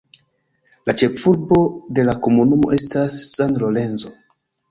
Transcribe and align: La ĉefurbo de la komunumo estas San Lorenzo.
La 0.89 0.95
ĉefurbo 1.01 1.59
de 1.99 2.07
la 2.09 2.15
komunumo 2.27 2.71
estas 2.79 3.17
San 3.35 3.55
Lorenzo. 3.65 4.13